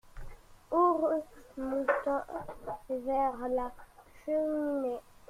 [0.71, 1.11] Haut,
[1.57, 2.25] remontant
[2.89, 3.71] vers la
[4.25, 4.97] cheminée.